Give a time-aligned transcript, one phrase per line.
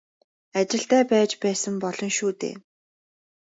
[0.59, 2.55] Ажилтай байж байсан болно шүү дээ.